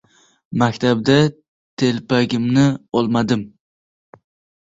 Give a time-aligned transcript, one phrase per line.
[0.51, 1.35] Maktabda-da
[1.77, 3.43] telpagimni olmadim.